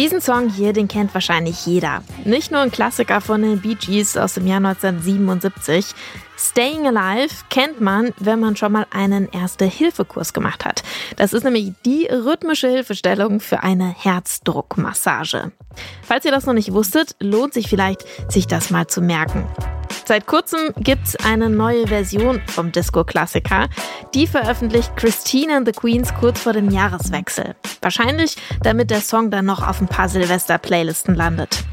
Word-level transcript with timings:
Diesen 0.00 0.22
Song 0.22 0.48
hier, 0.48 0.72
den 0.72 0.88
kennt 0.88 1.12
wahrscheinlich 1.12 1.66
jeder. 1.66 2.02
Nicht 2.24 2.50
nur 2.50 2.60
ein 2.60 2.70
Klassiker 2.70 3.20
von 3.20 3.42
den 3.42 3.60
Bee 3.60 3.74
Gees 3.74 4.16
aus 4.16 4.32
dem 4.32 4.46
Jahr 4.46 4.56
1977. 4.56 5.94
Staying 6.38 6.86
Alive 6.86 7.34
kennt 7.50 7.82
man, 7.82 8.14
wenn 8.18 8.40
man 8.40 8.56
schon 8.56 8.72
mal 8.72 8.86
einen 8.90 9.28
Erste-Hilfe-Kurs 9.28 10.32
gemacht 10.32 10.64
hat. 10.64 10.82
Das 11.16 11.34
ist 11.34 11.44
nämlich 11.44 11.74
die 11.84 12.06
rhythmische 12.06 12.70
Hilfestellung 12.70 13.40
für 13.40 13.62
eine 13.62 13.94
Herzdruckmassage. 13.94 15.52
Falls 16.02 16.24
ihr 16.24 16.30
das 16.30 16.46
noch 16.46 16.54
nicht 16.54 16.72
wusstet, 16.72 17.14
lohnt 17.20 17.52
sich 17.52 17.68
vielleicht, 17.68 18.06
sich 18.32 18.46
das 18.46 18.70
mal 18.70 18.86
zu 18.86 19.02
merken. 19.02 19.46
Seit 20.06 20.26
kurzem 20.26 20.72
gibt's 20.78 21.16
eine 21.16 21.48
neue 21.48 21.86
Version 21.86 22.40
vom 22.46 22.72
Disco-Klassiker. 22.72 23.68
Die 24.14 24.26
veröffentlicht 24.26 24.96
Christine 24.96 25.56
and 25.56 25.66
the 25.66 25.72
Queens 25.72 26.12
kurz 26.18 26.40
vor 26.40 26.52
dem 26.52 26.70
Jahreswechsel. 26.70 27.54
Wahrscheinlich, 27.80 28.36
damit 28.62 28.90
der 28.90 29.00
Song 29.00 29.30
dann 29.30 29.46
noch 29.46 29.66
auf 29.66 29.80
ein 29.80 29.88
paar 29.88 30.08
Silvester-Playlisten 30.08 31.14
landet. 31.14 31.64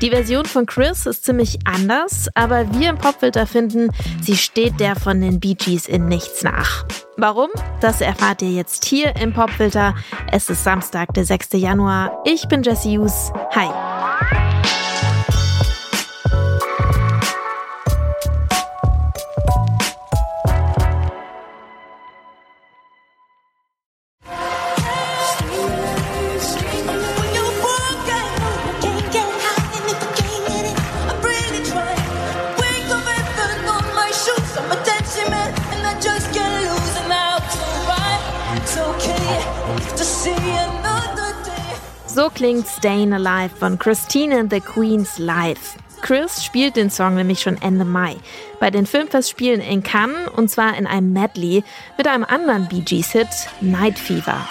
Die 0.00 0.10
Version 0.10 0.44
von 0.44 0.66
Chris 0.66 1.06
ist 1.06 1.24
ziemlich 1.24 1.58
anders, 1.64 2.28
aber 2.34 2.72
wir 2.74 2.90
im 2.90 2.98
Popfilter 2.98 3.46
finden, 3.46 3.90
sie 4.20 4.36
steht 4.36 4.80
der 4.80 4.96
von 4.96 5.20
den 5.20 5.40
Bee 5.40 5.54
Gees 5.54 5.86
in 5.86 6.06
nichts 6.06 6.42
nach. 6.42 6.84
Warum? 7.16 7.48
Das 7.80 8.00
erfahrt 8.00 8.42
ihr 8.42 8.50
jetzt 8.50 8.84
hier 8.84 9.16
im 9.16 9.32
Popfilter. 9.32 9.94
Es 10.30 10.50
ist 10.50 10.64
Samstag, 10.64 11.14
der 11.14 11.24
6. 11.24 11.48
Januar. 11.52 12.22
Ich 12.24 12.48
bin 12.48 12.62
Jesse 12.62 12.90
Hughes. 12.90 13.32
Hi. 13.54 13.93
So 42.14 42.30
klingt 42.30 42.68
Stayin' 42.68 43.12
Alive 43.12 43.50
von 43.58 43.76
Christine 43.76 44.38
and 44.38 44.48
the 44.48 44.60
Queens 44.60 45.18
live. 45.18 45.74
Chris 46.00 46.44
spielt 46.44 46.76
den 46.76 46.88
Song 46.88 47.16
nämlich 47.16 47.40
schon 47.40 47.60
Ende 47.60 47.84
Mai 47.84 48.14
bei 48.60 48.70
den 48.70 48.86
Filmfestspielen 48.86 49.60
in 49.60 49.82
Cannes 49.82 50.28
und 50.36 50.48
zwar 50.48 50.78
in 50.78 50.86
einem 50.86 51.12
Medley 51.12 51.64
mit 51.98 52.06
einem 52.06 52.22
anderen 52.22 52.68
Bee 52.68 52.82
Gees 52.82 53.10
Hit 53.10 53.26
Night 53.60 53.98
Fever. 53.98 54.46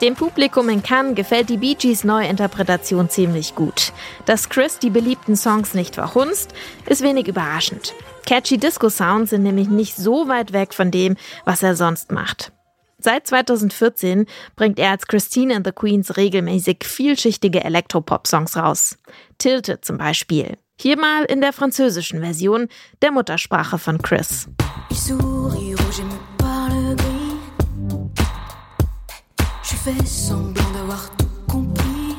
Dem 0.00 0.14
Publikum 0.14 0.70
in 0.70 0.82
Cannes 0.82 1.14
gefällt 1.14 1.50
die 1.50 1.58
Bee 1.58 1.74
Gees 1.74 2.04
Neuinterpretation 2.04 3.10
ziemlich 3.10 3.54
gut. 3.54 3.92
Dass 4.24 4.48
Chris 4.48 4.78
die 4.78 4.88
beliebten 4.88 5.36
Songs 5.36 5.74
nicht 5.74 5.96
verhunzt, 5.96 6.54
ist 6.86 7.02
wenig 7.02 7.28
überraschend. 7.28 7.92
Catchy 8.24 8.56
Disco-Sounds 8.56 9.28
sind 9.28 9.42
nämlich 9.42 9.68
nicht 9.68 9.96
so 9.96 10.26
weit 10.26 10.54
weg 10.54 10.72
von 10.72 10.90
dem, 10.90 11.16
was 11.44 11.62
er 11.62 11.76
sonst 11.76 12.12
macht. 12.12 12.50
Seit 12.96 13.26
2014 13.26 14.24
bringt 14.56 14.78
er 14.78 14.90
als 14.90 15.06
Christine 15.06 15.54
and 15.54 15.66
the 15.66 15.72
Queens 15.72 16.16
regelmäßig 16.16 16.84
vielschichtige 16.84 17.62
Elektropop-Songs 17.62 18.56
raus. 18.56 18.96
Tilted 19.36 19.84
zum 19.84 19.98
Beispiel. 19.98 20.56
Hier 20.80 20.98
mal 20.98 21.24
in 21.24 21.42
der 21.42 21.52
französischen 21.52 22.20
Version, 22.20 22.68
der 23.02 23.12
Muttersprache 23.12 23.78
von 23.78 24.00
Chris. 24.00 24.48
Fait 29.92 30.06
semblant 30.06 30.70
d'avoir 30.72 31.10
tout 31.16 31.26
compris. 31.48 32.16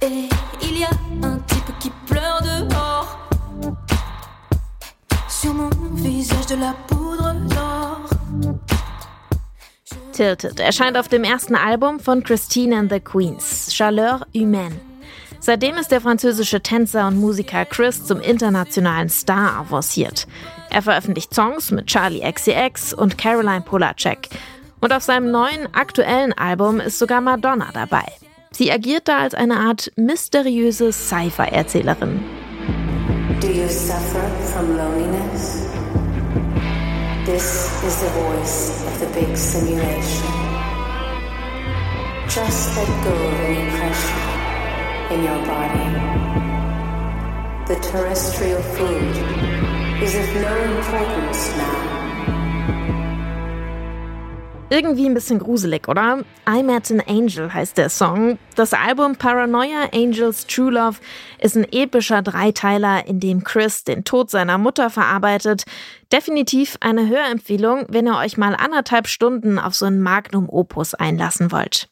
Et 0.00 0.28
il 0.62 0.78
y 0.78 0.84
a 0.84 0.90
un 1.22 1.38
type 1.46 1.78
qui 1.78 1.90
pleure 2.06 2.40
dehors. 2.42 3.18
Sur 5.28 5.54
mon 5.54 5.70
visage 5.94 6.46
de 6.46 6.56
la 6.56 6.74
poudre 6.86 7.34
d'or. 7.48 8.00
Tilted 10.12 10.60
erscheint 10.60 10.96
auf 10.96 11.08
dem 11.08 11.24
ersten 11.24 11.54
Album 11.54 11.98
von 11.98 12.22
Christine 12.22 12.74
and 12.74 12.90
the 12.90 13.00
Queens, 13.00 13.70
Chaleur 13.72 14.26
Humaine. 14.34 14.78
Seitdem 15.40 15.76
ist 15.76 15.90
der 15.90 16.00
französische 16.00 16.60
Tänzer 16.60 17.08
und 17.08 17.18
Musiker 17.18 17.64
Chris 17.64 18.04
zum 18.04 18.20
internationalen 18.20 19.08
Star 19.08 19.58
avanciert. 19.58 20.28
Er 20.70 20.82
veröffentlicht 20.82 21.34
Songs 21.34 21.72
mit 21.72 21.86
Charlie 21.86 22.20
XCX 22.20 22.94
und 22.94 23.18
Caroline 23.18 23.62
Polacek 23.62 24.28
und 24.82 24.92
auf 24.92 25.02
seinem 25.02 25.30
neuen 25.30 25.72
aktuellen 25.74 26.32
Album 26.34 26.80
ist 26.80 26.98
sogar 26.98 27.20
Madonna 27.20 27.70
dabei. 27.72 28.04
Sie 28.50 28.70
agiert 28.70 29.08
da 29.08 29.20
als 29.20 29.32
eine 29.32 29.60
Art 29.60 29.90
mysteriöse 29.96 30.92
Cypher-Erzählerin. 30.92 32.20
Do 33.40 33.46
you 33.46 33.68
suffer 33.68 34.28
from 34.52 34.76
loneliness? 34.76 35.66
This 37.24 37.70
is 37.86 38.00
the 38.00 38.10
voice 38.10 38.84
of 38.86 39.00
the 39.00 39.06
big 39.18 39.36
simulation. 39.36 40.28
Just 42.28 42.76
let 42.76 42.88
go 43.04 43.12
of 43.12 43.40
any 43.40 43.70
pressure 43.70 44.32
in 45.14 45.24
your 45.24 45.38
body. 45.46 45.88
The 47.68 47.76
terrestrial 47.80 48.62
food 48.74 49.16
is 50.02 50.14
of 50.16 50.34
no 50.42 50.54
importance 50.76 51.56
now. 51.56 52.01
Irgendwie 54.72 55.04
ein 55.04 55.12
bisschen 55.12 55.38
gruselig, 55.38 55.86
oder? 55.86 56.24
I 56.48 56.62
Met 56.62 56.90
an 56.90 57.02
Angel 57.06 57.52
heißt 57.52 57.76
der 57.76 57.90
Song. 57.90 58.38
Das 58.56 58.72
Album 58.72 59.16
Paranoia 59.16 59.90
Angels 59.92 60.46
True 60.46 60.70
Love 60.70 60.96
ist 61.42 61.58
ein 61.58 61.66
epischer 61.70 62.22
Dreiteiler, 62.22 63.06
in 63.06 63.20
dem 63.20 63.44
Chris 63.44 63.84
den 63.84 64.02
Tod 64.04 64.30
seiner 64.30 64.56
Mutter 64.56 64.88
verarbeitet. 64.88 65.64
Definitiv 66.10 66.78
eine 66.80 67.06
Hörempfehlung, 67.06 67.84
wenn 67.90 68.06
ihr 68.06 68.16
euch 68.16 68.38
mal 68.38 68.54
anderthalb 68.54 69.08
Stunden 69.08 69.58
auf 69.58 69.74
so 69.74 69.84
ein 69.84 70.00
Magnum 70.00 70.48
Opus 70.48 70.94
einlassen 70.94 71.52
wollt. 71.52 71.90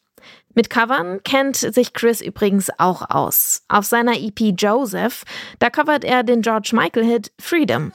Mit 0.55 0.71
Covern 0.71 1.21
kennt 1.23 1.57
sich 1.57 1.93
Chris 1.93 2.19
übrigens 2.19 2.71
auch 2.79 3.07
aus. 3.11 3.61
Auf 3.67 3.85
seiner 3.85 4.17
EP 4.17 4.55
Joseph, 4.57 5.23
da 5.59 5.69
covert 5.69 6.03
er 6.03 6.23
den 6.23 6.41
George 6.41 6.71
Michael 6.73 7.05
Hit 7.05 7.31
Freedom. 7.39 7.91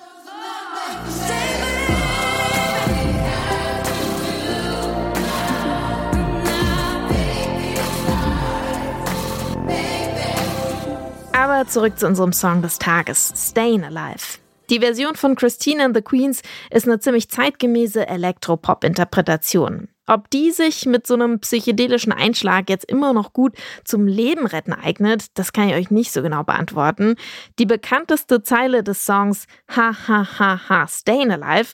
Aber 11.56 11.67
zurück 11.69 11.99
zu 11.99 12.06
unserem 12.06 12.34
Song 12.34 12.61
des 12.61 12.78
Tages, 12.78 13.33
Stayin' 13.34 13.83
Alive. 13.83 14.37
Die 14.69 14.81
Version 14.81 15.15
von 15.15 15.37
Christine 15.37 15.84
and 15.84 15.97
the 15.97 16.03
Queens 16.03 16.43
ist 16.71 16.87
eine 16.87 17.00
ziemlich 17.00 17.31
zeitgemäße 17.31 18.06
Elektropop-Interpretation. 18.06 19.89
Ob 20.06 20.28
die 20.28 20.50
sich 20.50 20.84
mit 20.84 21.06
so 21.06 21.15
einem 21.15 21.41
psychedelischen 21.41 22.12
Einschlag 22.12 22.69
jetzt 22.69 22.85
immer 22.85 23.14
noch 23.14 23.32
gut 23.32 23.55
zum 23.85 24.06
Leben 24.06 24.44
retten 24.44 24.75
eignet, 24.75 25.38
das 25.38 25.55
kann 25.55 25.70
ich 25.70 25.75
euch 25.76 25.91
nicht 25.91 26.12
so 26.12 26.20
genau 26.20 26.43
beantworten. 26.44 27.14
Die 27.58 27.64
bekannteste 27.64 28.43
Zeile 28.43 28.82
des 28.82 29.06
Songs 29.06 29.47
Ha 29.75 29.97
ha 30.08 30.29
ha 30.38 30.61
ha 30.69 30.87
Stayin' 30.87 31.31
Alive, 31.31 31.70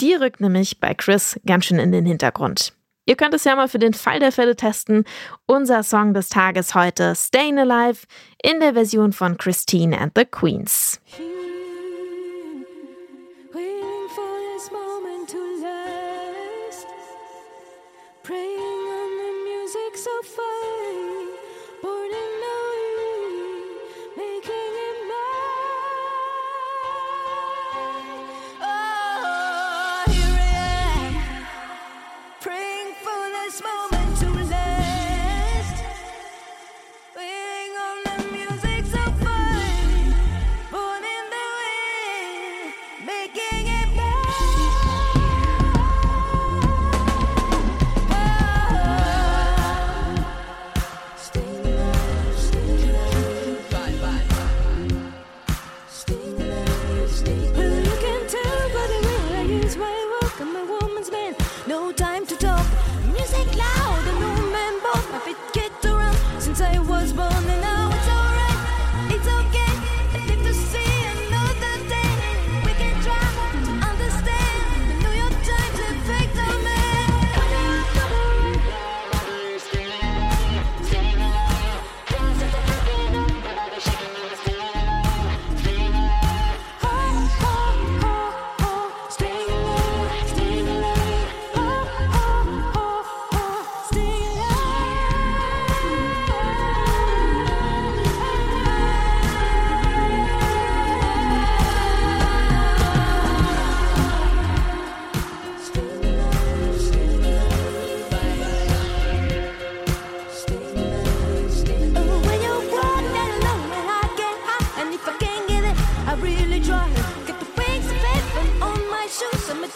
die 0.00 0.14
rückt 0.14 0.40
nämlich 0.40 0.80
bei 0.80 0.94
Chris 0.94 1.38
ganz 1.44 1.66
schön 1.66 1.78
in 1.78 1.92
den 1.92 2.06
Hintergrund. 2.06 2.72
Ihr 3.08 3.16
könnt 3.16 3.32
es 3.32 3.44
ja 3.44 3.56
mal 3.56 3.68
für 3.68 3.78
den 3.78 3.94
Fall 3.94 4.20
der 4.20 4.32
Fälle 4.32 4.54
testen. 4.54 5.04
Unser 5.46 5.82
Song 5.82 6.12
des 6.12 6.28
Tages 6.28 6.74
heute 6.74 7.14
Stayin' 7.14 7.58
Alive 7.58 8.06
in 8.42 8.60
der 8.60 8.74
Version 8.74 9.14
von 9.14 9.38
Christine 9.38 9.98
and 9.98 10.12
the 10.14 10.26
Queens. 10.26 11.00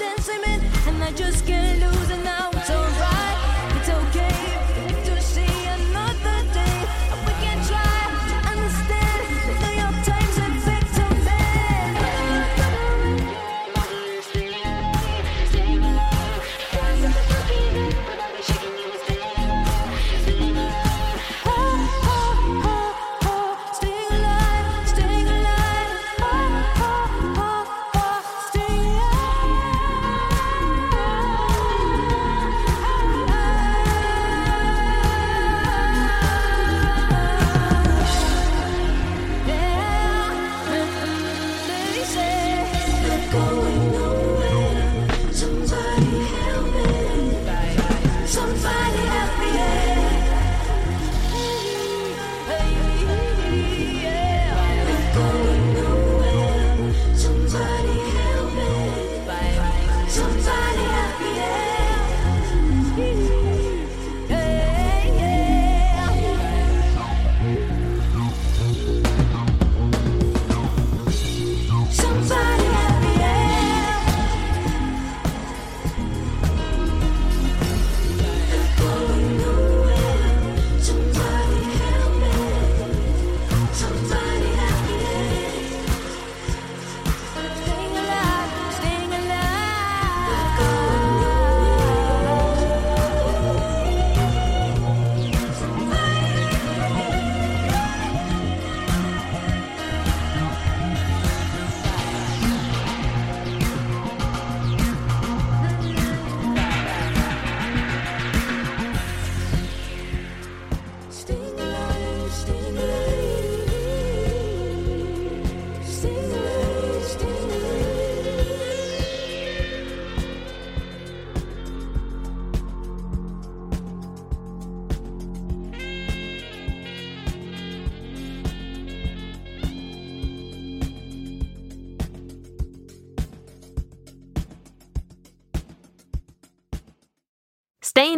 and 0.00 1.02
I 1.02 1.12
just 1.12 1.46
can't. 1.46 1.61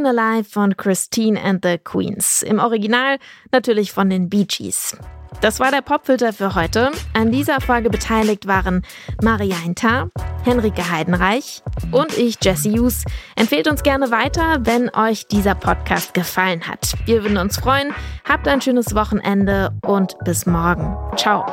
Stayin' 0.05 0.07
Alive 0.07 0.45
von 0.45 0.77
Christine 0.77 1.41
and 1.41 1.65
the 1.65 1.79
Queens. 1.79 2.43
Im 2.43 2.59
Original 2.59 3.19
natürlich 3.53 3.93
von 3.93 4.11
den 4.11 4.29
Bee 4.29 4.45
Gees. 4.45 4.97
Das 5.41 5.61
war 5.61 5.71
der 5.71 5.81
Popfilter 5.81 6.33
für 6.33 6.55
heute. 6.55 6.91
An 7.13 7.33
dieser 7.33 7.61
Folge 7.61 7.91
beteiligt 7.91 8.47
waren 8.47 8.83
Maria 9.23 9.57
Hinter, 9.57 10.11
Henrike 10.45 10.91
Heidenreich 10.91 11.63
und 11.91 12.17
ich, 12.17 12.37
Jesse 12.43 12.71
Hughes. 12.71 13.05
Empfehlt 13.35 13.67
uns 13.67 13.83
gerne 13.83 14.11
weiter, 14.11 14.59
wenn 14.61 14.95
euch 14.95 15.27
dieser 15.27 15.55
Podcast 15.55 16.15
gefallen 16.15 16.69
hat. 16.69 16.95
Wir 17.07 17.23
würden 17.23 17.39
uns 17.39 17.59
freuen. 17.59 17.93
Habt 18.29 18.47
ein 18.47 18.61
schönes 18.61 18.95
Wochenende 18.95 19.73
und 19.83 20.17
bis 20.25 20.47
morgen. 20.47 20.97
Ciao. 21.17 21.45